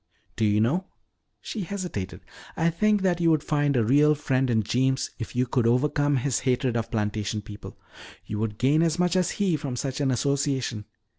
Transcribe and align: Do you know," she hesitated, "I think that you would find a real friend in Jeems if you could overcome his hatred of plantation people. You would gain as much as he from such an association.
Do 0.35 0.45
you 0.45 0.59
know," 0.59 0.87
she 1.41 1.61
hesitated, 1.61 2.21
"I 2.57 2.71
think 2.71 3.03
that 3.03 3.21
you 3.21 3.29
would 3.29 3.43
find 3.43 3.77
a 3.77 3.83
real 3.83 4.15
friend 4.15 4.49
in 4.49 4.63
Jeems 4.63 5.11
if 5.19 5.35
you 5.35 5.45
could 5.45 5.67
overcome 5.67 6.17
his 6.17 6.39
hatred 6.39 6.75
of 6.75 6.89
plantation 6.89 7.43
people. 7.43 7.77
You 8.25 8.39
would 8.39 8.57
gain 8.57 8.81
as 8.81 8.97
much 8.97 9.15
as 9.15 9.29
he 9.37 9.55
from 9.57 9.75
such 9.75 10.01
an 10.01 10.09
association. 10.09 10.85